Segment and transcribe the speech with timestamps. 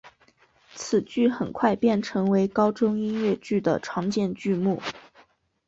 [0.73, 4.81] 此剧很快便成为高中音乐剧的常见剧目。